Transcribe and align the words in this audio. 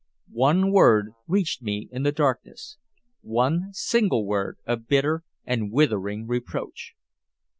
One 0.33 0.71
word 0.71 1.11
reached 1.27 1.61
me 1.61 1.87
in 1.91 2.01
the 2.01 2.11
darkness 2.11 2.77
one 3.21 3.71
single 3.73 4.25
word 4.25 4.57
of 4.65 4.87
bitter 4.87 5.23
and 5.45 5.71
withering 5.71 6.25
reproach. 6.25 6.95